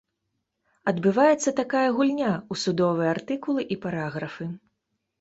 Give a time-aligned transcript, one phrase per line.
[0.91, 4.53] Адбываецца такая гульня ў судовыя артыкулы і параграфы.